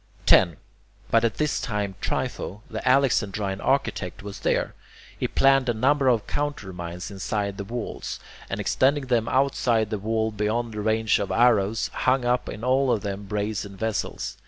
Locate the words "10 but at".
0.25-1.35